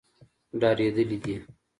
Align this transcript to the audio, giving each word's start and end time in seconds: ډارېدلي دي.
ډارېدلي 0.59 1.17
دي. 1.23 1.35